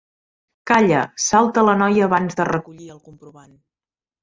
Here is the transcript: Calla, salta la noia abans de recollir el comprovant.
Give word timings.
Calla, 0.71 1.01
salta 1.25 1.65
la 1.67 1.77
noia 1.83 2.07
abans 2.09 2.41
de 2.41 2.49
recollir 2.51 2.91
el 2.97 3.01
comprovant. 3.11 3.55